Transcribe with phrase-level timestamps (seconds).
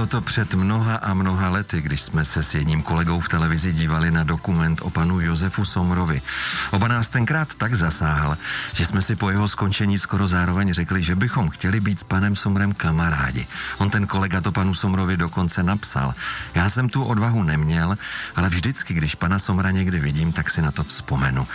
[0.00, 3.72] Bylo to před mnoha a mnoha lety, když jsme se s jedním kolegou v televizi
[3.72, 6.22] dívali na dokument o panu Josefu Somrovi.
[6.70, 8.36] Oba nás tenkrát tak zasáhl,
[8.74, 12.36] že jsme si po jeho skončení skoro zároveň řekli, že bychom chtěli být s panem
[12.36, 13.46] Somrem kamarádi.
[13.78, 16.14] On ten kolega to panu Somrovi dokonce napsal.
[16.54, 17.96] Já jsem tu odvahu neměl,
[18.36, 21.46] ale vždycky, když pana Somra někdy vidím, tak si na to vzpomenu.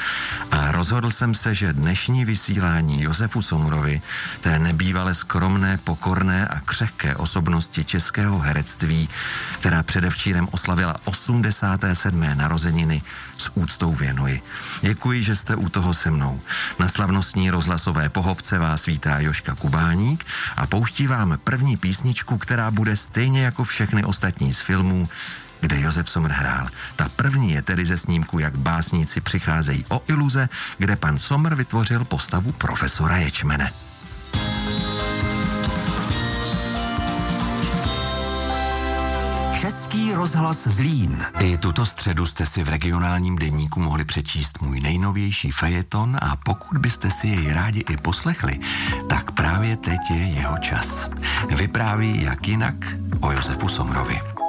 [0.52, 4.02] A rozhodl jsem se, že dnešní vysílání Josefu Somrovi,
[4.42, 9.10] té nebývale skromné, pokorné a křehké osobnosti českého herectví,
[9.54, 12.26] která předevčírem oslavila 87.
[12.34, 13.02] narozeniny,
[13.38, 14.42] s úctou věnuji.
[14.82, 16.42] Děkuji, že jste u toho se mnou.
[16.80, 20.26] Na slavnostní rozhlasové pohovce vás vítá Joška Kubáník
[20.58, 25.10] a pouští vám první písničku, která bude stejně jako všechny ostatní z filmů
[25.62, 26.68] kde Josef Somr hrál.
[26.96, 32.06] Ta první je tedy ze snímku, jak básníci přicházejí o iluze, kde pan Somr vytvořil
[32.06, 33.72] postavu profesora Ječmene.
[40.16, 41.26] Rozhlas Zlín.
[41.40, 46.78] I tuto středu jste si v regionálním denníku mohli přečíst můj nejnovější fejeton a pokud
[46.78, 48.60] byste si jej rádi i poslechli,
[49.10, 51.10] tak právě teď je jeho čas.
[51.58, 52.76] Vypráví jak jinak
[53.22, 54.45] o Josefu Somrovi.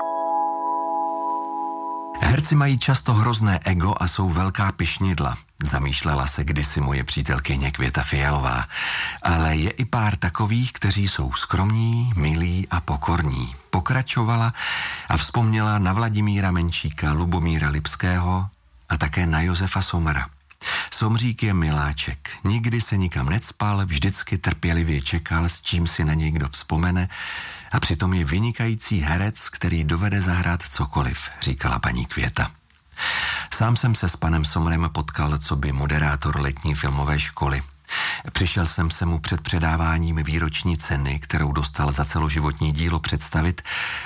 [2.26, 5.36] Herci mají často hrozné ego a jsou velká pišnidla.
[5.62, 8.64] Zamýšlela se kdysi moje přítelkyně Květa Fialová.
[9.22, 13.54] Ale je i pár takových, kteří jsou skromní, milí a pokorní.
[13.70, 14.54] Pokračovala
[15.08, 18.48] a vzpomněla na Vladimíra Menčíka, Lubomíra Lipského
[18.88, 20.26] a také na Josefa Somara.
[20.94, 26.30] Somřík je miláček, nikdy se nikam necpal, vždycky trpělivě čekal, s čím si na něj
[26.30, 27.08] kdo vzpomene
[27.76, 32.50] a přitom je vynikající herec, který dovede zahrát cokoliv, říkala paní Květa.
[33.54, 37.62] Sám jsem se s panem Somrem potkal, co by moderátor letní filmové školy.
[38.32, 43.62] Přišel jsem se mu před předáváním výroční ceny, kterou dostal za celoživotní dílo představit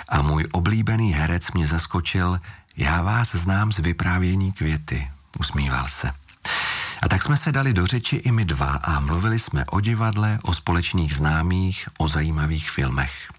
[0.08, 2.40] a můj oblíbený herec mě zaskočil,
[2.76, 6.10] já vás znám z vyprávění květy, usmíval se.
[7.02, 10.38] A tak jsme se dali do řeči i my dva a mluvili jsme o divadle,
[10.42, 13.30] o společných známých, o zajímavých filmech.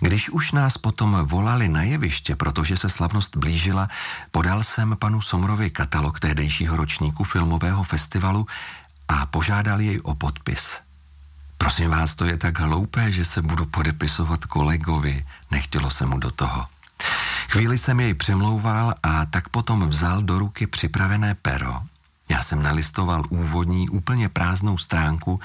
[0.00, 3.88] Když už nás potom volali na jeviště, protože se slavnost blížila,
[4.30, 8.46] podal jsem panu Somrovi katalog tehdejšího ročníku filmového festivalu
[9.08, 10.78] a požádal jej o podpis.
[11.58, 16.30] Prosím vás, to je tak hloupé, že se budu podepisovat kolegovi, nechtělo se mu do
[16.30, 16.66] toho.
[17.48, 21.82] Chvíli jsem jej přemlouval a tak potom vzal do ruky připravené pero.
[22.28, 25.40] Já jsem nalistoval úvodní, úplně prázdnou stránku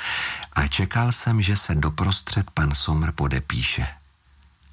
[0.54, 3.88] a čekal jsem, že se doprostřed pan Somr podepíše.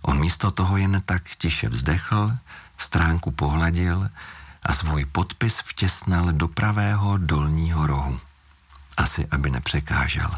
[0.03, 2.33] On místo toho jen tak tiše vzdechl,
[2.79, 4.11] stránku pohladil
[4.63, 8.21] a svůj podpis vtěsnal do pravého dolního rohu.
[8.97, 10.31] Asi, aby nepřekážel.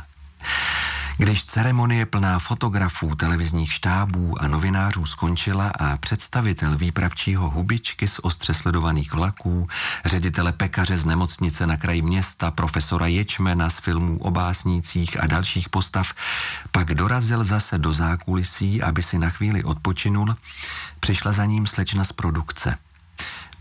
[1.17, 8.55] Když ceremonie plná fotografů, televizních štábů a novinářů skončila a představitel výpravčího hubičky z ostře
[8.55, 9.69] sledovaných vlaků,
[10.05, 15.69] ředitele pekaře z nemocnice na kraji města, profesora Ječmena z filmů o básnících a dalších
[15.69, 16.13] postav,
[16.71, 20.37] pak dorazil zase do zákulisí, aby si na chvíli odpočinul,
[21.01, 22.79] přišla za ním slečna z produkce.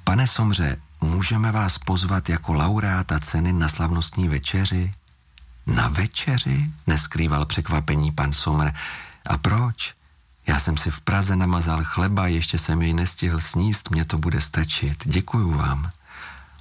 [0.04, 4.92] Pane Somře, můžeme vás pozvat jako laureáta ceny na slavnostní večeři?
[5.66, 6.72] Na večeři?
[6.88, 8.72] Neskrýval překvapení pan Somr.
[9.26, 9.94] A proč?
[10.48, 14.42] Já jsem si v Praze namazal chleba, ještě jsem jej nestihl sníst, mě to bude
[14.42, 15.08] stačit.
[15.08, 15.92] Děkuju vám.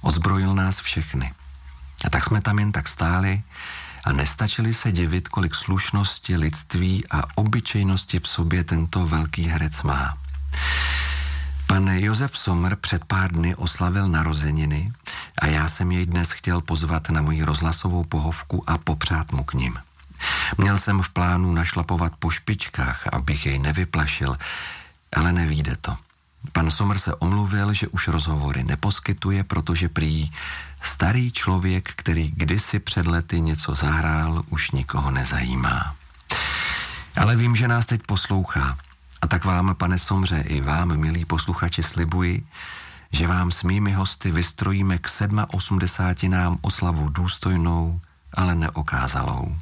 [0.01, 1.31] Ozbrojil nás všechny.
[2.05, 3.43] A tak jsme tam jen tak stáli
[4.03, 10.17] a nestačili se divit, kolik slušnosti, lidství a obyčejnosti v sobě tento velký herec má.
[11.71, 14.91] Pan Josef Somr před pár dny oslavil narozeniny
[15.41, 19.53] a já jsem jej dnes chtěl pozvat na moji rozhlasovou pohovku a popřát mu k
[19.53, 19.77] ním.
[20.57, 24.37] Měl jsem v plánu našlapovat po špičkách, abych jej nevyplašil,
[25.15, 25.97] ale nevíde to.
[26.51, 30.31] Pan Somr se omluvil, že už rozhovory neposkytuje, protože prý
[30.81, 35.95] starý člověk, který kdysi před lety něco zahrál, už nikoho nezajímá.
[37.15, 38.77] Ale vím, že nás teď poslouchá.
[39.21, 42.45] A tak vám, pane Somře, i vám, milí posluchači, slibuji,
[43.11, 45.07] že vám s mými hosty vystrojíme k
[45.53, 46.31] 87.
[46.31, 47.99] nám oslavu důstojnou,
[48.33, 49.55] ale neokázalou.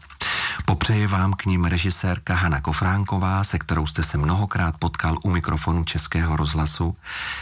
[0.65, 5.83] Popřeje vám k ním režisérka Hana Kofránková, se kterou jste se mnohokrát potkal u mikrofonu
[5.83, 6.95] Českého rozhlasu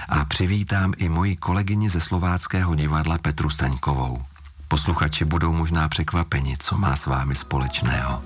[0.09, 4.25] a přivítám i moji kolegyni ze Slováckého divadla Petru Staňkovou.
[4.67, 8.23] Posluchači budou možná překvapeni, co má s vámi společného.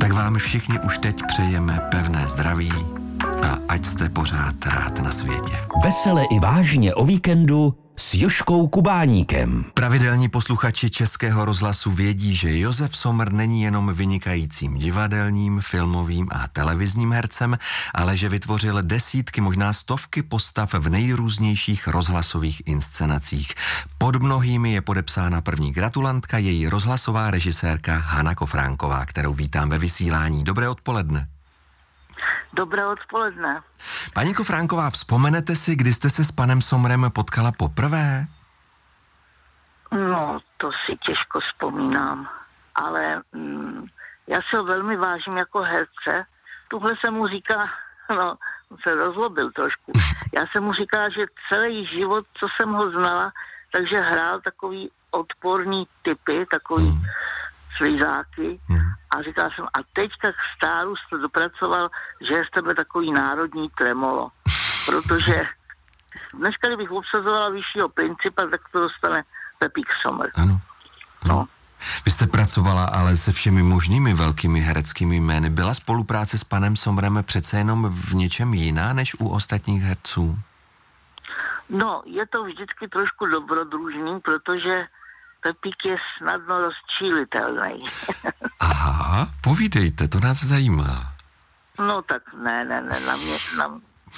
[0.00, 2.72] Tak vám všichni už teď přejeme pevné zdraví,
[3.42, 5.56] A ať jste pořád rád na světě.
[5.84, 9.64] Vesele i vážně o víkendu s Joškou Kubáníkem.
[9.74, 17.12] Pravidelní posluchači Českého rozhlasu vědí, že Josef Somr není jenom vynikajícím divadelním, filmovým a televizním
[17.12, 17.58] hercem,
[17.94, 23.54] ale že vytvořil desítky, možná stovky postav v nejrůznějších rozhlasových inscenacích.
[23.98, 30.44] Pod mnohými je podepsána první gratulantka, její rozhlasová režisérka Hana Kofránková, kterou vítám ve vysílání.
[30.44, 31.28] Dobré odpoledne.
[32.52, 33.62] Dobré odpoledne.
[34.14, 38.26] Paní Kofránková, vzpomenete si, kdy jste se s panem Somrem potkala poprvé?
[39.92, 42.28] No, to si těžko vzpomínám,
[42.74, 43.86] ale mm,
[44.26, 46.26] já se ho velmi vážím jako herce.
[46.68, 47.70] Tuhle se mu říká,
[48.10, 48.36] no,
[48.70, 49.92] on se rozlobil trošku.
[50.38, 53.32] Já jsem mu říkala, že celý život, co jsem ho znala,
[53.76, 57.02] takže hrál takový odporný typy, takový hmm.
[57.76, 58.60] Slizáky.
[58.68, 58.80] Hmm.
[59.16, 61.90] A říkal jsem, a teďka k stáru jste dopracoval,
[62.28, 64.28] že je z tebe takový národní tremolo.
[64.86, 65.36] Protože
[66.34, 69.24] dneska, kdybych obsazovala vyššího principa, tak to dostane
[69.58, 70.30] Pepík Sommer.
[70.34, 70.60] Ano.
[71.24, 71.48] No.
[72.04, 75.50] Vy jste pracovala ale se všemi možnými velkými hereckými jmény.
[75.50, 80.38] Byla spolupráce s panem Somrem přece jenom v něčem jiná než u ostatních herců?
[81.68, 84.86] No, je to vždycky trošku dobrodružný, protože
[85.42, 87.82] Pepík je snadno rozčílitelný.
[88.60, 91.12] Aha, povídejte, to nás zajímá.
[91.78, 93.66] No tak ne, ne, ne, na mě, na,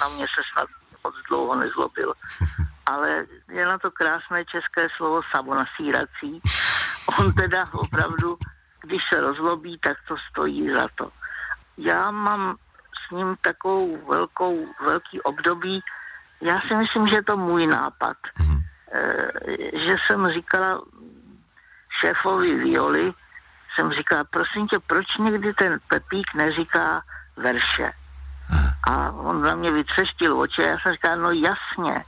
[0.01, 0.69] na mě se snad
[1.03, 2.13] moc dlouho nezlobil.
[2.85, 6.41] Ale je na to krásné české slovo samonasírací.
[7.19, 8.37] On teda opravdu,
[8.81, 11.11] když se rozlobí, tak to stojí za to.
[11.77, 12.55] Já mám
[13.07, 15.81] s ním takovou velkou, velký období,
[16.41, 18.17] já si myslím, že je to můj nápad.
[18.39, 18.61] Mm-hmm.
[18.91, 19.31] E,
[19.85, 20.81] že jsem říkala
[22.01, 23.13] šéfovi Violi,
[23.75, 27.01] jsem říkala, prosím tě, proč někdy ten Pepík neříká
[27.37, 27.91] verše?
[28.87, 32.03] A on na mě vytřeštil oči a já jsem říkal, no jasně,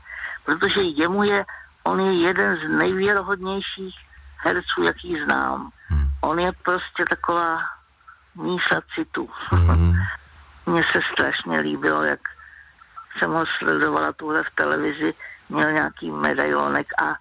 [0.45, 1.45] protože jemu je,
[1.83, 3.95] on je jeden z nejvěrohodnějších
[4.37, 5.71] herců, jaký znám.
[5.87, 6.07] Hmm.
[6.21, 7.59] On je prostě taková
[8.35, 9.29] mísa citu.
[9.49, 9.93] Hmm.
[10.65, 12.19] Mně se strašně líbilo, jak
[13.17, 15.13] jsem ho sledovala tuhle v televizi,
[15.49, 17.15] měl nějaký medailonek a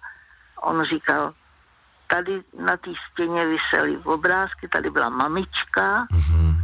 [0.61, 1.33] on říkal,
[2.07, 6.55] tady na té stěně vysely obrázky, tady byla mamička mm-hmm.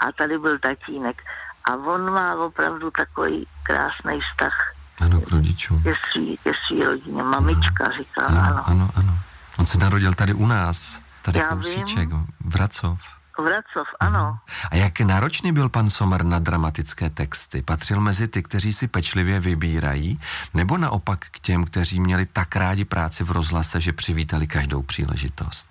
[0.00, 1.22] a tady byl tatínek.
[1.70, 5.82] A on má opravdu takový krásný vztah ano, k rodičům.
[5.82, 7.22] Ke svý, ke svý rodině.
[7.22, 7.94] Mamička ano.
[7.98, 8.64] říká, ano, ano.
[8.66, 9.18] Ano, ano.
[9.58, 12.26] On se narodil tady u nás, tady Já kousíček, vím.
[12.40, 13.17] Vracov.
[13.38, 14.38] Vracov, ano.
[14.72, 17.62] A jak náročný byl pan Sommer na dramatické texty?
[17.62, 20.20] Patřil mezi ty, kteří si pečlivě vybírají,
[20.54, 25.68] nebo naopak k těm, kteří měli tak rádi práci v rozhlase, že přivítali každou příležitost?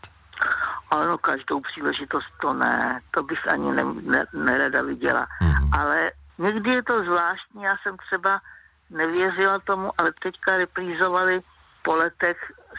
[0.92, 5.28] Ano, každou příležitost to ne, to bych ani ne, ne, nerada viděla.
[5.42, 5.74] Mm.
[5.74, 8.42] Ale někdy je to zvláštní, já jsem třeba
[8.90, 11.42] nevěřila tomu, ale teďka reprízovali
[11.84, 12.38] po letech,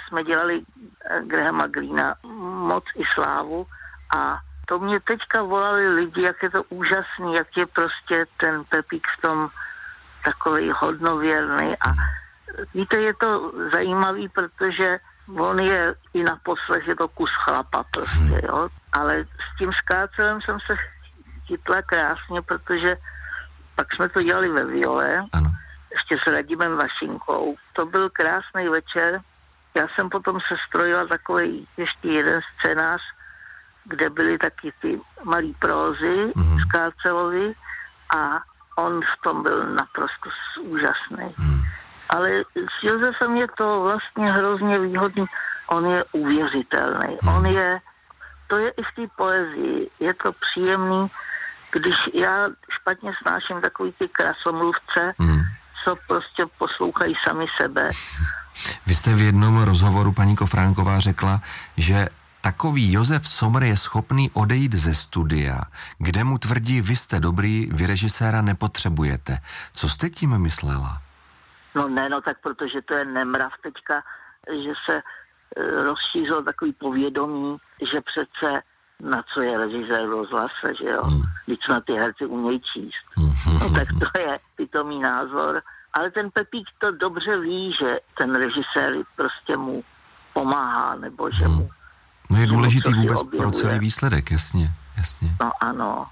[0.08, 2.14] jsme dělali eh, Grahama Greena
[2.69, 3.67] moc i slávu
[4.17, 9.06] a to mě teďka volali lidi, jak je to úžasný, jak je prostě ten Pepík
[9.19, 9.49] v tom
[10.25, 11.88] takový hodnověrný a
[12.75, 14.99] víte, je to zajímavý, protože
[15.38, 20.41] on je i na poslech, je to kus chlapa prostě, jo, ale s tím skácelem
[20.43, 20.75] jsem se
[21.47, 22.97] chytla krásně, protože
[23.75, 25.50] pak jsme to dělali ve Viole, ano.
[25.91, 27.56] ještě s Radimem Vašinkou.
[27.73, 29.20] To byl krásný večer.
[29.75, 33.00] Já jsem potom se strojila takový ještě jeden scénář,
[33.88, 36.58] kde byly taky ty malý prózy mm-hmm.
[36.60, 37.55] z
[38.17, 38.41] a
[38.77, 40.29] on v tom byl naprosto
[40.62, 41.34] úžasný.
[41.39, 41.60] Mm.
[42.08, 45.27] Ale s Josefem je to vlastně hrozně výhodný.
[45.67, 47.19] On je uvěřitelný.
[47.22, 47.29] Mm.
[47.29, 47.79] On je,
[48.46, 51.10] to je i v té poezii, je to příjemný,
[51.72, 52.48] když já
[52.81, 55.41] špatně snáším takový ty krasomluvce, mm.
[55.84, 57.89] co prostě poslouchají sami sebe.
[58.86, 61.41] Vy jste v jednom rozhovoru, paní Kofránková, řekla,
[61.77, 62.08] že
[62.40, 65.60] Takový Josef Somr je schopný odejít ze studia,
[65.98, 69.38] kde mu tvrdí, vy jste dobrý, vy režiséra nepotřebujete.
[69.72, 71.02] Co jste tím myslela?
[71.74, 74.02] No ne, no tak protože to je nemrav teďka,
[74.64, 75.02] že se e,
[75.82, 77.56] rozšířilo takový povědomí,
[77.92, 78.62] že přece
[79.02, 81.02] na co je režisér rozhlase, že jo?
[81.04, 81.22] Hmm.
[81.46, 83.06] Když na ty herci umějí číst.
[83.16, 83.58] Hmm.
[83.60, 85.62] No tak to je pitomý názor.
[85.92, 89.84] Ale ten Pepík to dobře ví, že ten režisér prostě mu
[90.32, 91.56] pomáhá, nebo že hmm.
[91.56, 91.70] mu
[92.31, 95.37] No je důležitý vůbec pro celý výsledek, jasně, jasně.
[95.41, 96.06] No ano,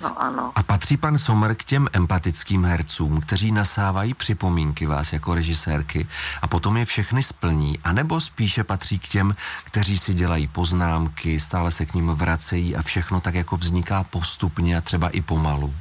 [0.00, 0.52] no ano.
[0.54, 6.08] A patří pan Sommer k těm empatickým hercům, kteří nasávají připomínky vás jako režisérky
[6.42, 11.70] a potom je všechny splní, anebo spíše patří k těm, kteří si dělají poznámky, stále
[11.70, 15.74] se k ním vracejí a všechno tak jako vzniká postupně a třeba i pomalu?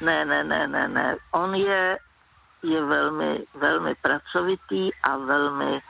[0.00, 1.16] Ne, ne, ne, ne, ne.
[1.30, 1.98] On je,
[2.62, 5.80] je velmi, velmi pracovitý a velmi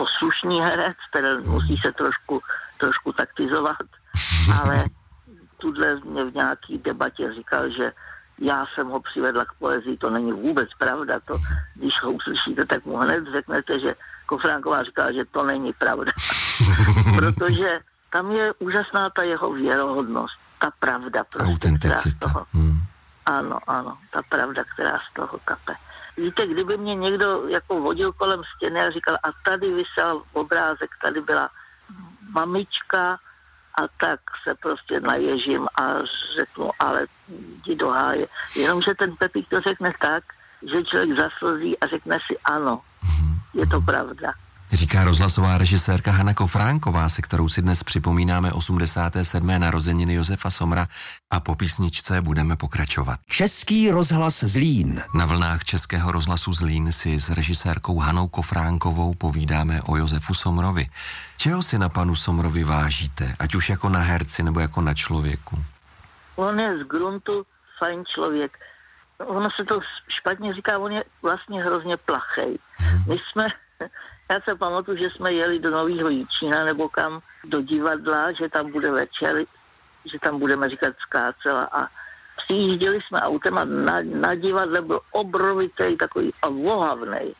[0.00, 2.40] poslušný herec, který musí se trošku,
[2.78, 3.86] trošku taktizovat,
[4.60, 4.84] ale
[5.56, 7.92] tuhle mě v nějaký debatě říkal, že
[8.40, 11.20] já jsem ho přivedla k poezii, to není vůbec pravda.
[11.24, 11.34] To,
[11.74, 13.94] když ho uslyšíte, tak mu hned řeknete, že
[14.26, 16.12] Kofránková říká, že to není pravda.
[17.16, 17.80] Protože
[18.12, 21.24] tam je úžasná ta jeho věrohodnost, ta pravda.
[21.24, 22.28] Prostě, Autenticita.
[22.28, 22.78] Toho, hmm.
[23.26, 25.74] Ano, ano, ta pravda, která z toho kape.
[26.20, 31.20] Víte, kdyby mě někdo jako vodil kolem stěny a říkal, a tady vysel obrázek, tady
[31.20, 31.50] byla
[32.34, 33.18] mamička,
[33.78, 35.94] a tak se prostě naježím a
[36.40, 38.26] řeknu, ale jdi do háje.
[38.56, 40.24] Jenomže ten Pepík to řekne tak,
[40.62, 42.80] že člověk zaslzí a řekne si ano,
[43.54, 44.32] je to pravda.
[44.72, 49.46] Říká rozhlasová režisérka Hanna Kofránková, se kterou si dnes připomínáme 87.
[49.46, 50.86] narozeniny Josefa Somra
[51.30, 53.20] a po písničce budeme pokračovat.
[53.26, 55.02] Český rozhlas Zlín.
[55.14, 60.84] Na vlnách Českého rozhlasu Zlín si s režisérkou Hanou Kofránkovou povídáme o Josefu Somrovi.
[61.36, 65.64] Čeho si na panu Somrovi vážíte, ať už jako na herci nebo jako na člověku?
[66.36, 67.46] On je z gruntu
[67.78, 68.58] fajn člověk.
[69.26, 69.80] Ono se to
[70.20, 72.58] špatně říká, on je vlastně hrozně plachej.
[73.08, 73.44] My jsme
[74.30, 78.72] já se pamatuju, že jsme jeli do Nového Jíčína nebo kam do divadla, že tam
[78.72, 79.44] bude večer,
[80.12, 81.86] že tam budeme říkat skácela a
[82.36, 87.32] přijížděli jsme autem a na, na divadle byl obrovitý takový a vohavný,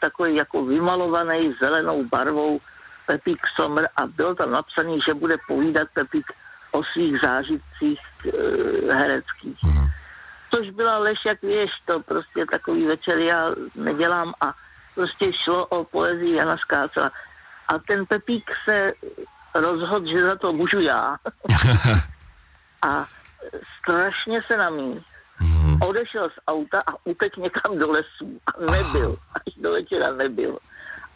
[0.00, 2.60] takový jako vymalovaný zelenou barvou
[3.06, 6.32] Pepík Somr a bylo tam napsané, že bude povídat Pepík
[6.72, 9.58] o svých zážitcích e, hereckých.
[9.64, 9.88] Mm.
[10.54, 14.54] Což byla lež, jak věš, to prostě takový večer já nedělám a
[15.00, 17.10] prostě šlo o poezii Jana Skácela.
[17.68, 18.92] A ten Pepík se
[19.54, 21.16] rozhodl, že za to můžu já.
[22.88, 23.04] a
[23.78, 25.04] strašně se na mý.
[25.40, 25.78] Mhm.
[25.82, 28.40] Odešel z auta a utek někam do lesů.
[28.46, 29.16] A nebyl.
[29.34, 30.58] Až do večera nebyl.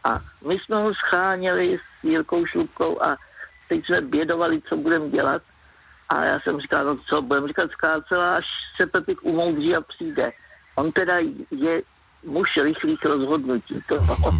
[0.05, 3.17] A my jsme ho scháněli s Jirkou Šlupkou a
[3.69, 5.43] teď jsme bědovali, co budeme dělat.
[6.09, 8.45] A já jsem říkal, no co, budeme říkat skácela, až
[8.76, 10.33] se Pepík umoudří a přijde.
[10.75, 11.14] On teda
[11.50, 11.83] je
[12.26, 13.83] muž rychlých rozhodnutí.
[13.88, 13.97] To,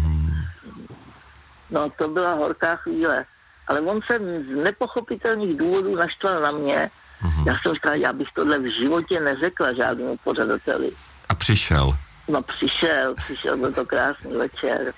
[1.69, 3.25] no to byla horká chvíle.
[3.67, 6.91] Ale on se z nepochopitelných důvodů naštval na mě.
[7.21, 7.47] Mm-hmm.
[7.47, 10.91] Já jsem říkal, já bych tohle v životě neřekla žádnému pořadateli.
[11.29, 11.97] A přišel?
[12.27, 14.93] No přišel, přišel, byl to krásný večer.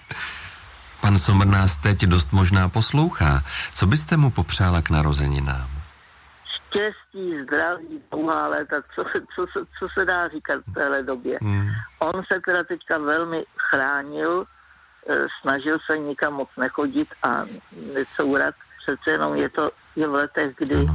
[1.01, 3.41] Pan Somr nás teď dost možná poslouchá.
[3.73, 5.76] Co byste mu popřála k narozeninám?
[6.67, 9.03] Štěstí, zdraví, dlouhá léta, co,
[9.35, 11.37] co, co, co se dá říkat v téhle době.
[11.41, 11.67] Hmm.
[11.99, 14.45] On se teda teďka velmi chránil,
[15.09, 17.45] e, snažil se nikam moc nechodit a
[17.93, 18.55] necourat.
[18.83, 20.87] Přece jenom je to je v letech, kdy,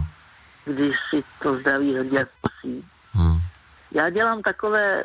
[0.64, 2.86] kdy si to zdraví hodně nosí.
[3.12, 3.38] Hmm.
[3.90, 5.04] Já dělám takové,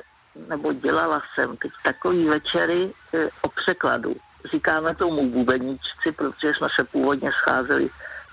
[0.50, 4.16] nebo dělala jsem teď takový večery e, o překladu.
[4.52, 7.90] Říkáme tomu bubeníčci, protože jsme se původně scházeli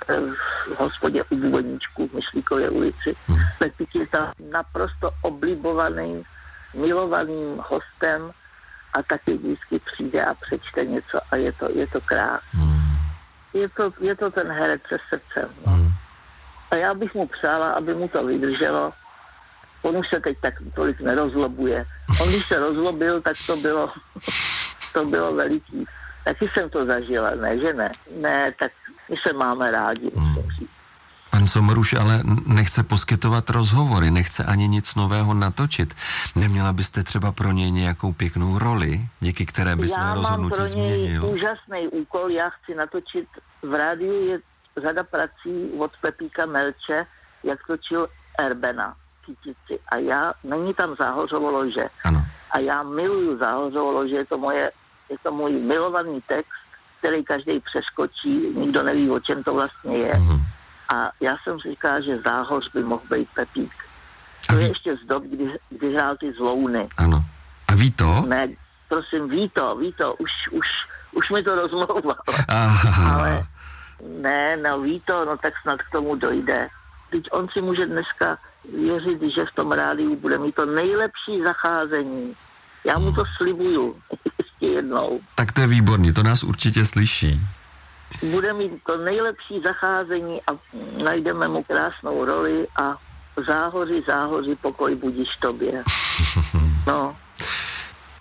[0.09, 3.17] v hospodě u Bubeníčku v Myšlíkově ulici.
[3.59, 6.23] Pepík je tam naprosto oblibovaným,
[6.75, 8.31] milovaným hostem
[8.99, 12.75] a taky vždycky přijde a přečte něco a je to, je to krásné.
[13.55, 15.49] Je to, je to ten herec se srdcem.
[15.67, 15.93] No.
[16.71, 18.93] A já bych mu přála, aby mu to vydrželo.
[19.83, 21.87] On už se teď tak tolik nerozlobuje.
[22.23, 23.93] On když se rozlobil, tak to bylo,
[24.93, 25.87] to bylo veliký.
[26.25, 27.91] Taky jsem to zažila, ne, že ne.
[28.21, 28.73] Ne, tak
[29.11, 30.35] my se máme rádi, hmm.
[31.35, 35.95] Pan Somruš ale nechce poskytovat rozhovory, nechce ani nic nového natočit.
[36.37, 41.15] Neměla byste třeba pro něj nějakou pěknou roli, díky které by své rozhodnutí změnil?
[41.15, 43.29] Já mám úžasný úkol, já chci natočit
[43.63, 44.39] v rádiu je
[44.83, 47.07] řada prací od Pepíka Melče,
[47.45, 48.09] jak točil
[48.41, 48.95] Erbena
[49.27, 49.83] Kytici.
[49.93, 51.89] A já, není tam záhořovo lože.
[52.05, 52.25] Ano.
[52.51, 54.71] A já miluju záhořovo lože, je to, moje,
[55.11, 56.65] je to můj milovaný text
[57.05, 60.13] který každý přeskočí, nikdo neví, o čem to vlastně je.
[60.13, 60.41] Mm-hmm.
[60.95, 63.73] A já jsem si říkal, že záhoř by mohl být Pepík.
[64.49, 66.89] To je ještě z dob, kdy, kdy hrál ty zlouny.
[66.97, 67.25] Ano.
[67.69, 68.25] A ví to?
[68.27, 68.49] Ne,
[68.89, 70.67] prosím, ví to, ví to, už, už,
[71.13, 72.23] už mi to rozmlouval.
[73.11, 73.45] Ale
[74.21, 76.69] ne, no ví to, no tak snad k tomu dojde.
[77.11, 78.39] Teď on si může dneska
[78.73, 82.37] věřit, že v tom rádiu bude mít to nejlepší zacházení.
[82.85, 83.97] Já mu to slibuju
[84.61, 85.21] ještě jednou.
[85.35, 87.41] Tak to je výborný, to nás určitě slyší.
[88.31, 90.51] Bude mít to nejlepší zacházení a
[91.05, 92.97] najdeme mu krásnou roli a
[93.51, 95.83] záhoři, záhoři, pokoj budíš tobě.
[96.87, 97.17] No.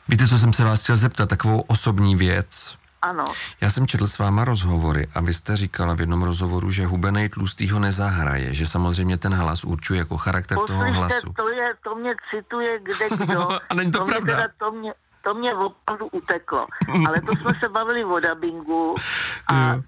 [0.08, 2.78] Víte, co jsem se vás chtěl zeptat, takovou osobní věc.
[3.02, 3.24] ano.
[3.62, 7.30] Já jsem četl s váma rozhovory a vy jste říkala v jednom rozhovoru, že hubenej
[7.30, 11.34] tlustý ho nezahraje, že samozřejmě ten hlas určuje jako charakter Poslyšte, toho hlasu.
[11.36, 13.50] to, je, to mě cituje kde kdo.
[13.70, 14.34] A není to to pravda.
[14.34, 16.68] Mě teda, to, mě, to mě opravdu uteklo.
[17.08, 18.96] Ale to jsme se bavili o dabingu
[19.48, 19.82] a Jo.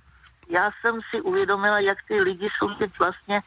[0.50, 3.42] já jsem si uvědomila, jak ty lidi jsou teď vlastně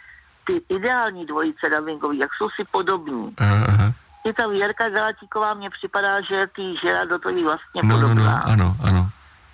[0.46, 3.34] ty ideální dvojice dabingový, jak jsou si podobní.
[3.38, 3.92] Aha.
[4.24, 8.00] I ta Věrka Galatíková mně připadá, že je tý žena do toho vlastně No, no,
[8.08, 8.32] podobná.
[8.46, 9.08] no, ano, ano.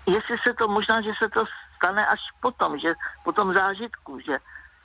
[0.07, 1.45] Jestli se to, možná, že se to
[1.77, 2.93] stane až potom, že
[3.25, 4.37] po tom zážitku, že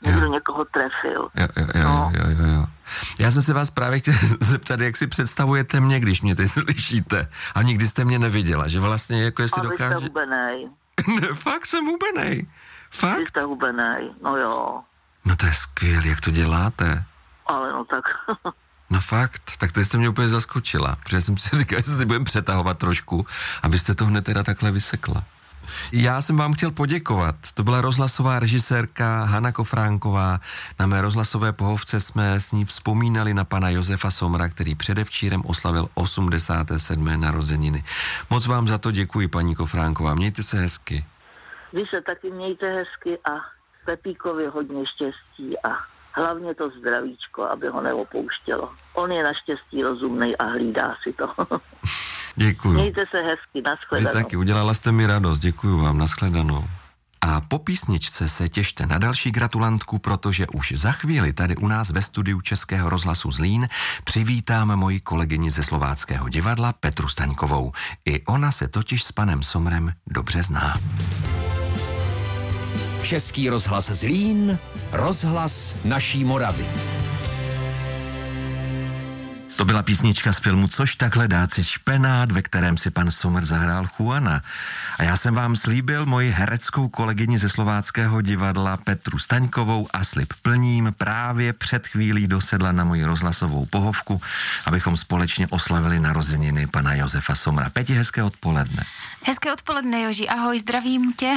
[0.02, 1.30] někdo někoho trefil.
[1.36, 2.12] Jo, jo, jo, No.
[2.16, 2.59] jo, jo, jo.
[3.20, 7.28] Já jsem se vás právě chtěl zeptat, jak si představujete mě, když mě teď slyšíte.
[7.56, 10.70] A nikdy jste mě neviděla, že vlastně jako jestli A vy jste hubenej.
[11.22, 12.36] Ne, fakt jsem hubenej.
[12.42, 12.48] Vy
[12.92, 13.28] Fakt?
[13.28, 14.10] jste hubenej.
[14.24, 14.82] No jo.
[15.26, 17.04] No to je skvělé, jak to děláte.
[17.46, 18.04] Ale no tak...
[18.92, 22.26] No fakt, tak to jste mě úplně zaskočila, protože jsem si říkal, že se budeme
[22.26, 23.26] přetahovat trošku,
[23.64, 25.24] abyste to hned teda takhle vysekla.
[25.92, 27.36] Já jsem vám chtěl poděkovat.
[27.54, 30.40] To byla rozhlasová režisérka Hana Kofránková.
[30.80, 35.88] Na mé rozhlasové pohovce jsme s ní vzpomínali na pana Josefa Somra, který předevčírem oslavil
[35.94, 37.22] 87.
[37.22, 37.84] narozeniny.
[38.30, 40.16] Moc vám za to děkuji, paní Kofránková.
[40.16, 41.06] Mějte se hezky.
[41.74, 43.32] Vy se taky mějte hezky a
[43.86, 45.70] Pepíkovi hodně štěstí a
[46.12, 48.70] hlavně to zdravíčko, aby ho neopouštělo.
[48.94, 51.28] On je naštěstí rozumnej a hlídá si to.
[52.36, 52.74] Děkuji.
[52.74, 54.12] Mějte se hezky, Vy nashledanou.
[54.24, 56.68] taky, udělala jste mi radost, děkuji vám, nashledanou.
[57.22, 61.90] A po písničce se těšte na další gratulantku, protože už za chvíli tady u nás
[61.90, 63.68] ve studiu Českého rozhlasu Zlín
[64.04, 67.72] přivítám moji kolegyni ze Slováckého divadla Petru Staňkovou.
[68.06, 70.78] I ona se totiž s panem Somrem dobře zná.
[73.04, 74.60] Český rozhlas Zlín,
[74.92, 76.66] rozhlas naší Moravy.
[79.60, 83.46] To byla písnička z filmu Což takhle dát si špenát, ve kterém si pan Sommer
[83.46, 84.42] zahrál Juana.
[85.00, 90.34] A já jsem vám slíbil moji hereckou kolegyni ze slováckého divadla Petru Staňkovou a slib
[90.42, 94.22] plním právě před chvílí dosedla na moji rozhlasovou pohovku,
[94.66, 97.70] abychom společně oslavili narozeniny pana Josefa Somra.
[97.70, 98.84] Peti, hezké odpoledne.
[99.26, 100.28] Hezké odpoledne, Joži.
[100.28, 101.36] Ahoj, zdravím tě.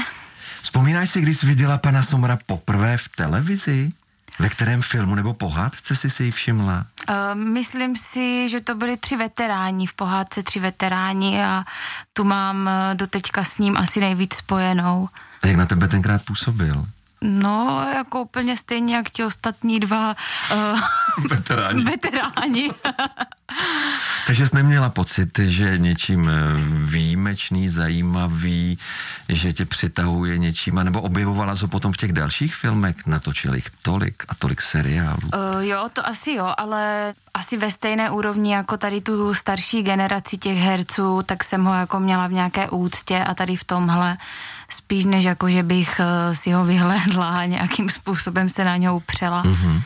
[0.62, 3.92] Vzpomínáš si, když jsi viděla pana Somra poprvé v televizi?
[4.38, 6.86] Ve kterém filmu nebo pohádce jsi si ji všimla?
[7.08, 11.64] Uh, myslím si, že to byli tři veteráni, v pohádce tři veteráni a
[12.12, 15.08] tu mám eh, doteďka s ním asi nejvíc spojenou.
[15.42, 16.86] A jak na tebe tenkrát působil?
[17.22, 20.16] No, jako úplně stejně jak ti ostatní dva
[20.54, 20.80] uh,
[21.30, 21.84] Veteráni.
[21.90, 22.70] veteráni.
[24.26, 26.32] Takže jsi neměla pocit, že je něčím eh,
[26.68, 28.78] výjimečný, zajímavý,
[29.28, 34.24] že tě přitahuje něčím, nebo objevovala se potom v těch dalších filmech, natočil jich tolik
[34.28, 35.20] a tolik seriálů.
[35.34, 40.36] Uh, jo, to asi jo, ale asi ve stejné úrovni jako tady tu starší generaci
[40.38, 44.16] těch herců, tak jsem ho jako měla v nějaké úctě a tady v tomhle
[44.72, 48.96] spíš než jako, že bych uh, si ho vyhlédla a nějakým způsobem se na něho
[48.96, 49.42] upřela.
[49.42, 49.82] Mhm.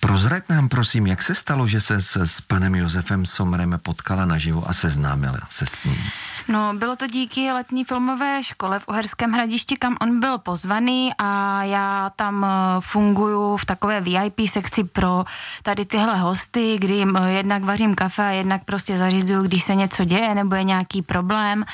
[0.00, 4.68] Prozrať nám prosím, jak se stalo, že se s, s panem Josefem Somrem potkala naživo
[4.68, 5.98] a seznámila se s ním?
[6.48, 11.62] No, bylo to díky letní filmové škole v Uherském hradišti, kam on byl pozvaný a
[11.62, 12.48] já tam eh,
[12.80, 15.24] funguju v takové VIP sekci pro
[15.62, 19.74] tady tyhle hosty, kdy jim eh, jednak vařím kafe a jednak prostě zařizuju, když se
[19.74, 21.64] něco děje nebo je nějaký problém.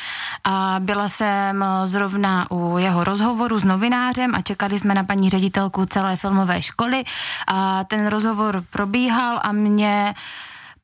[0.45, 5.31] A byla jsem eh, zrovna u jeho rozhovoru s novinářem a čekali jsme na paní
[5.31, 7.05] ředitelku celé filmové školy
[7.47, 10.15] a ten rozhovor probíhal a mě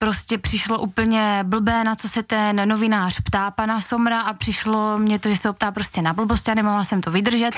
[0.06, 5.18] prostě přišlo úplně blbé, na co se ten novinář ptá pana Somra a přišlo mě
[5.18, 7.50] to, že se ho ptá prostě na blbost a nemohla jsem to vydržet,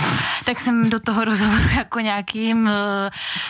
[0.44, 2.70] tak jsem do toho rozhovoru jako nějakým uh,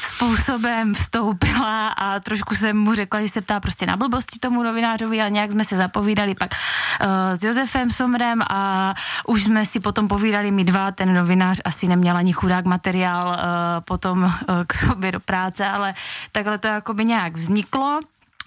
[0.00, 5.20] způsobem vstoupila a trošku jsem mu řekla, že se ptá prostě na blbosti tomu novinářovi
[5.20, 8.94] a nějak jsme se zapovídali pak uh, s Josefem Somrem a
[9.26, 13.34] už jsme si potom povídali my dva, ten novinář asi neměl ani chudák materiál uh,
[13.80, 14.32] potom
[14.66, 15.94] k sobě do práce, ale
[16.32, 18.00] takhle to jako by nějak vzniklo.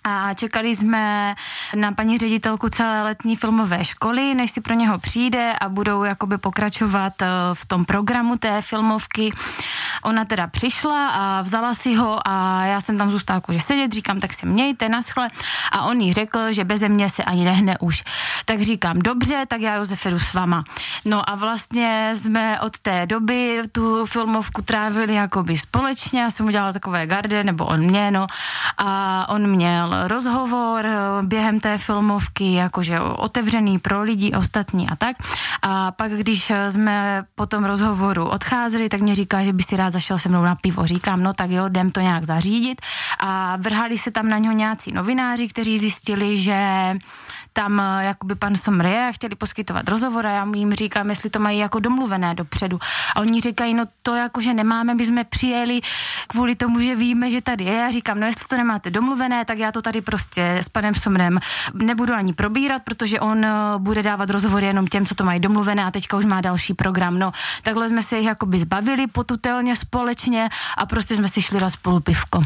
[0.04, 1.36] A čekali jsme
[1.76, 6.38] na paní ředitelku celé letní filmové školy, než si pro něho přijde a budou jakoby
[6.38, 9.34] pokračovat eh, v tom programu té filmovky.
[10.04, 14.20] Ona teda přišla a vzala si ho a já jsem tam zůstala jakože sedět, říkám,
[14.20, 15.30] tak se mějte, naschle.
[15.72, 18.04] A on jí řekl, že beze mě se ani nehne už.
[18.46, 20.64] Tak říkám, dobře, tak já Josefe jdu s vama.
[21.06, 26.74] No a vlastně jsme od té doby tu filmovku trávili jakoby společně, já jsem udělala
[26.74, 28.28] takové garde, nebo on mě, no.
[28.78, 35.16] A on měl rozhovor eh, během té filmovky, jakože otevřený pro lidi ostatní a tak.
[35.62, 39.90] A pak, když jsme po tom rozhovoru odcházeli, tak mě říká, že by si rád
[39.90, 40.86] zašel se mnou na pivo.
[40.86, 42.82] Říkám, no tak jo, jdem to nějak zařídit.
[43.20, 46.94] A vrhali se tam na něho nějací novináři, kteří zjistili, že
[47.54, 51.40] tam uh, jakoby pan Somr je, chtěli poskytovat rozhovor a já jim říkám, jestli to
[51.40, 52.80] mají jako domluvené dopředu.
[53.16, 55.82] A oni říkají, no to jako, že nemáme, my jsme přijeli
[56.28, 57.74] kvůli tomu, že víme, že tady je.
[57.74, 61.40] Já říkám, no jestli to nemáte domluvené, tak já to tady prostě s panem Somrem
[61.74, 63.46] nebudu ani probírat, protože on uh,
[63.78, 67.20] bude dávat rozhovory jenom těm, co to mají domluvené a teďka už má další program.
[67.20, 71.70] No, takhle jsme se jich jakoby zbavili potutelně společně a prostě jsme si šli na
[71.70, 72.44] spolu pivko.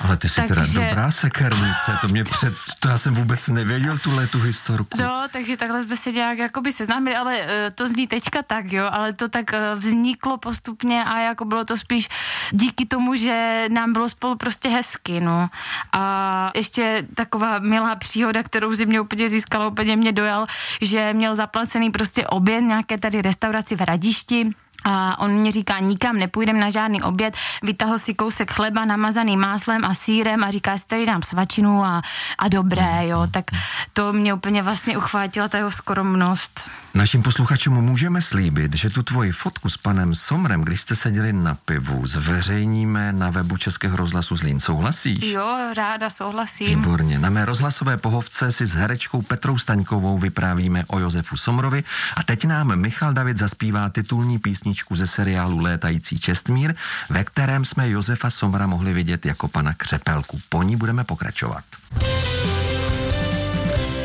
[0.00, 0.54] Ale ty jsi takže...
[0.54, 4.98] teda dobrá sekernice, to mě před, to já jsem vůbec nevěděl tuhle tu historku.
[4.98, 8.88] No, takže takhle jsme se nějak jakoby seznámili, ale uh, to zní teďka tak, jo,
[8.92, 12.08] ale to tak uh, vzniklo postupně a jako bylo to spíš
[12.50, 15.48] díky tomu, že nám bylo spolu prostě hezky, no.
[15.92, 20.46] A ještě taková milá příhoda, kterou si mě úplně získala, úplně mě dojal,
[20.80, 24.50] že měl zaplacený prostě oběd nějaké tady restauraci v Hradišti,
[24.84, 29.84] a on mě říká, nikam nepůjdem na žádný oběd, vytahl si kousek chleba namazaný máslem
[29.84, 32.02] a sírem a říká, jestli tady dám svačinu a,
[32.38, 33.44] a dobré, jo, tak
[33.92, 36.70] to mě úplně vlastně uchvátila ta jeho skromnost.
[36.94, 41.54] Našim posluchačům můžeme slíbit, že tu tvoji fotku s panem Somrem, když jste seděli na
[41.54, 44.60] pivu, zveřejníme na webu Českého rozhlasu Zlín.
[44.60, 45.24] Souhlasíš?
[45.24, 46.78] Jo, ráda souhlasím.
[46.78, 47.18] Výborně.
[47.18, 51.84] Na mé rozhlasové pohovce si s herečkou Petrou Staňkovou vyprávíme o Josefu Somrovi
[52.16, 54.38] a teď nám Michal David zaspívá titulní
[54.74, 56.74] písničku ze seriálu Létající Čestmír,
[57.10, 60.40] ve kterém jsme Josefa Somra mohli vidět jako pana Křepelku.
[60.48, 61.64] Po ní budeme pokračovat.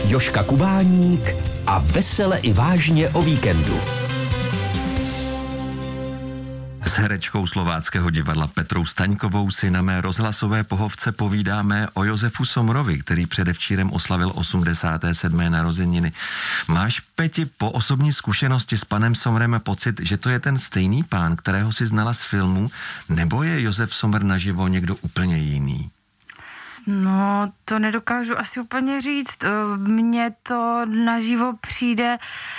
[0.08, 1.36] Joška Kubáník
[1.67, 3.99] a vesele i vážně o víkendu.
[6.89, 12.99] S herečkou slováckého divadla Petrou Staňkovou si na mé rozhlasové pohovce povídáme o Josefu Somrovi,
[12.99, 15.52] který předevčírem oslavil 87.
[15.52, 16.12] narozeniny.
[16.67, 21.36] Máš, Peti, po osobní zkušenosti s panem Somrem pocit, že to je ten stejný pán,
[21.36, 22.69] kterého si znala z filmu,
[23.10, 25.89] nebo je Josef Somr naživo někdo úplně jiný?
[26.88, 29.38] No, to nedokážu asi úplně říct.
[29.78, 32.18] Mně to naživo přijde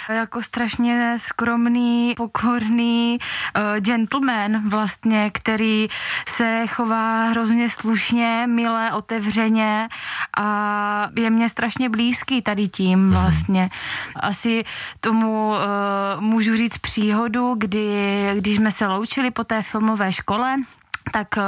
[0.09, 5.89] jako strašně skromný, pokorný uh, gentleman vlastně, který
[6.29, 9.89] se chová hrozně slušně, milé, otevřeně
[10.37, 13.11] a je mě strašně blízký tady tím mhm.
[13.11, 13.71] vlastně.
[14.17, 14.65] Asi
[15.01, 15.57] tomu uh,
[16.21, 20.57] můžu říct příhodu, kdy, když jsme se loučili po té filmové škole,
[21.11, 21.43] tak uh,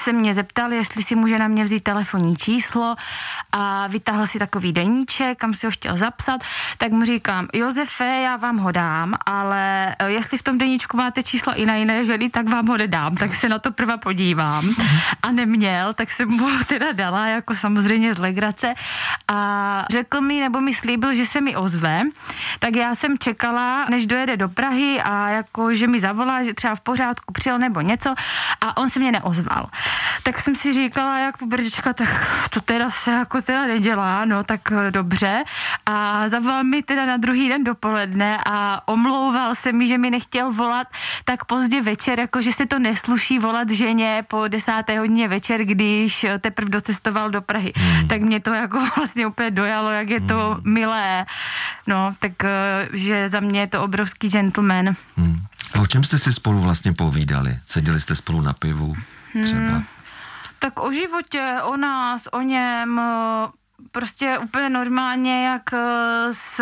[0.00, 2.96] se mě zeptal, jestli si může na mě vzít telefonní číslo
[3.52, 6.40] a vytáhl si takový deníček, kam si ho chtěl zapsat,
[6.78, 11.22] tak mu říkám, Josefe, já vám ho dám, ale uh, jestli v tom deníčku máte
[11.22, 14.64] číslo i na jiné ženy, tak vám ho nedám, tak se na to prva podívám.
[15.22, 18.74] A neměl, tak jsem mu ho teda dala, jako samozřejmě z legrace.
[19.28, 22.02] A řekl mi, nebo mi slíbil, že se mi ozve,
[22.58, 26.74] tak já jsem čekala, než dojede do Prahy a jako, že mi zavolá, že třeba
[26.74, 28.14] v pořádku přijel nebo něco.
[28.60, 29.70] A on se mě neozval.
[30.22, 32.08] Tak jsem si říkala, jak pobrčka, tak
[32.50, 35.44] to teda se jako teda nedělá, no tak eh, dobře.
[35.86, 40.52] A zavolal mi teda na druhý den dopoledne a omlouval se mi, že mi nechtěl
[40.52, 40.86] volat
[41.24, 46.26] tak pozdě večer, jako že se to nesluší volat ženě po desáté hodině večer, když
[46.40, 47.72] teprve docestoval do Prahy.
[47.76, 48.08] Hmm.
[48.08, 50.72] Tak mě to jako vlastně úplně dojalo, jak je to hmm.
[50.72, 51.26] milé.
[51.86, 54.94] No, tak eh, že za mě je to obrovský gentleman.
[55.16, 55.49] Hmm.
[55.80, 57.58] O čem jste si spolu vlastně povídali?
[57.66, 58.96] Seděli jste spolu na pivu
[59.42, 59.60] třeba?
[59.60, 59.84] Hmm,
[60.58, 63.00] tak o životě, o nás, o něm,
[63.92, 65.62] prostě úplně normálně, jak
[66.30, 66.60] s,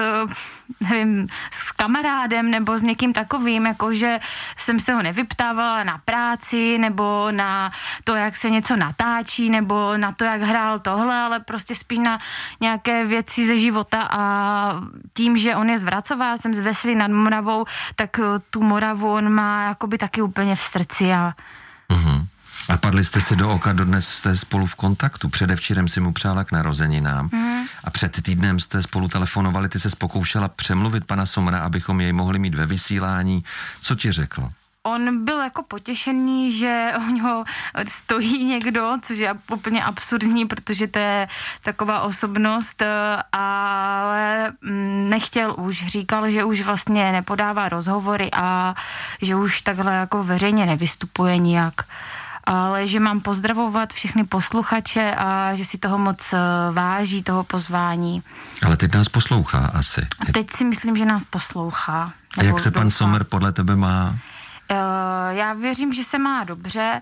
[0.81, 4.21] nevím, s kamarádem nebo s někým takovým, jako že
[4.57, 7.73] jsem se ho nevyptávala na práci nebo na
[8.05, 12.19] to, jak se něco natáčí nebo na to, jak hrál tohle, ale prostě spíš na
[12.61, 14.09] nějaké věci ze života.
[14.11, 14.75] A
[15.15, 17.65] tím, že on je z Vracová, jsem z Veslí nad Moravou,
[17.97, 21.33] tak tu Moravu on má jakoby taky úplně v srdci a
[22.69, 25.29] A padli jste si do oka, dodnes jste spolu v kontaktu.
[25.29, 27.63] Předevčírem si mu přála k narozeninám mm.
[27.85, 32.39] a před týdnem jste spolu telefonovali, ty se pokoušela přemluvit pana Somra, abychom jej mohli
[32.39, 33.45] mít ve vysílání.
[33.83, 34.51] Co ti řekl?
[34.83, 37.45] On byl jako potěšený, že o něho
[37.89, 41.29] stojí někdo, což je úplně absurdní, protože to je
[41.63, 42.83] taková osobnost,
[43.33, 48.75] ale mm, nechtěl už, říkal, že už vlastně nepodává rozhovory a
[49.23, 51.75] že už takhle jako veřejně nevystupuje nijak
[52.49, 56.39] ale že mám pozdravovat všechny posluchače a že si toho moc eh,
[56.73, 58.23] váží, toho pozvání.
[58.67, 60.07] Ale teď nás poslouchá asi.
[60.33, 62.13] Teď si myslím, že nás poslouchá.
[62.39, 64.19] A jak se pan Sommer podle tebe má?
[64.71, 64.77] Uh,
[65.37, 67.01] já věřím, že se má dobře,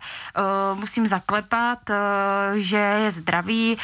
[0.73, 1.97] uh, musím zaklepat, uh,
[2.57, 3.79] že je zdravý,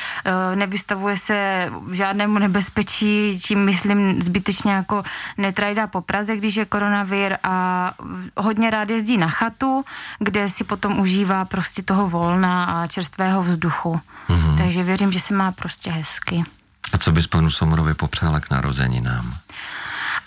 [0.55, 5.03] nevystavuje se žádnému nebezpečí, tím myslím zbytečně jako
[5.39, 7.95] netrajdá po Praze, když je koronavir a
[8.37, 9.85] hodně rád jezdí na chatu,
[10.19, 14.01] kde si potom užívá prostě toho volna a čerstvého vzduchu.
[14.29, 14.59] Mm-hmm.
[14.59, 16.45] Takže věřím, že se má prostě hezky.
[16.93, 19.35] A co bys panu Somrovi popřála k narozeninám?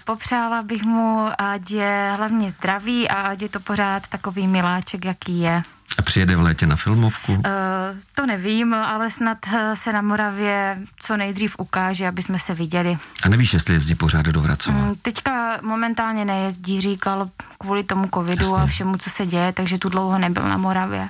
[0.06, 5.40] Popřála bych mu, ať je hlavně zdravý a ať je to pořád takový miláček, jaký
[5.40, 5.64] je.
[5.98, 7.34] A přijede v létě na filmovku?
[7.34, 7.42] Uh,
[8.16, 12.98] to nevím, ale snad eh, se na Moravě co nejdřív ukáže, aby jsme se viděli.
[13.24, 14.78] A nevíš, jestli jezdí pořád do Vracova?
[14.78, 18.64] Mm, teďka momentálně nejezdí, říkal kvůli tomu covidu Jasně.
[18.64, 21.08] a všemu, co se děje, takže tu dlouho nebyl na Moravě.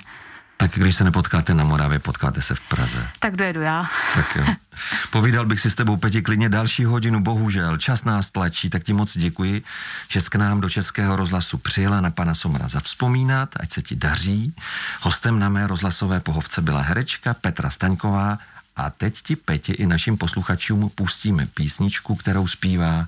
[0.56, 3.08] Tak když se nepotkáte na Moravě, potkáte se v Praze.
[3.18, 3.84] Tak dojedu já.
[4.14, 4.44] Tak jo.
[5.10, 7.78] Povídal bych si s tebou, Peti, klidně další hodinu, bohužel.
[7.78, 9.62] Čas nás tlačí, tak ti moc děkuji,
[10.08, 13.96] že jsi k nám do Českého rozhlasu přijela na pana Somra zavzpomínat, ať se ti
[13.96, 14.54] daří.
[15.02, 18.38] Hostem na mé rozhlasové pohovce byla herečka Petra Staňková
[18.76, 23.06] a teď ti, Peti, i našim posluchačům pustíme písničku, kterou zpívá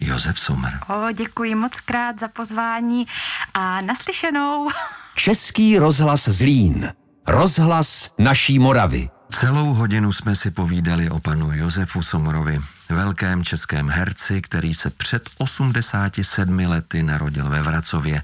[0.00, 0.70] Josef Somr.
[0.88, 3.06] O, děkuji moc krát za pozvání
[3.54, 4.68] a naslyšenou.
[5.14, 6.92] Český rozhlas Zlín.
[7.26, 9.08] Rozhlas naší Moravy.
[9.30, 15.30] Celou hodinu jsme si povídali o panu Josefu Somorovi, velkém českém herci, který se před
[15.38, 18.22] 87 lety narodil ve Vracově.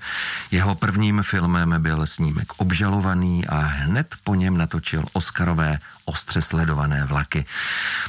[0.51, 7.45] Jeho prvním filmem byl snímek Obžalovaný a hned po něm natočil Oscarové ostře sledované vlaky.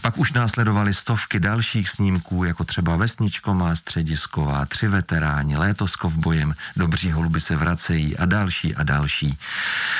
[0.01, 5.95] Pak už následovaly stovky dalších snímků, jako třeba Vesničko má středisková, Tři veteráni, Léto s
[5.95, 9.37] kovbojem, Dobří holuby se vracejí a další a další.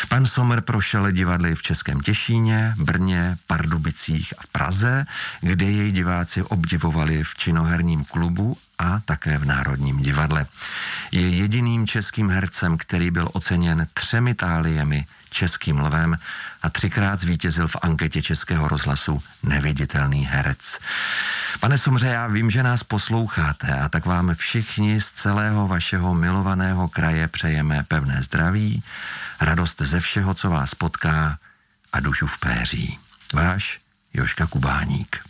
[0.09, 5.05] Pan Sommer prošel divadly v Českém Těšíně, Brně, Pardubicích a Praze,
[5.41, 10.45] kde jej diváci obdivovali v činoherním klubu a také v Národním divadle.
[11.11, 16.17] Je jediným českým hercem, který byl oceněn třemi táliemi českým lvem
[16.63, 20.79] a třikrát zvítězil v anketě Českého rozhlasu Neviditelný herec.
[21.59, 26.87] Pane Sumře, já vím, že nás posloucháte a tak vám všichni z celého vašeho milovaného
[26.87, 28.83] kraje přejeme pevné zdraví,
[29.41, 31.39] radost ze všeho, co vás potká
[31.93, 32.99] a dušu v péří.
[33.33, 33.79] Váš
[34.13, 35.25] Joška Kubáník.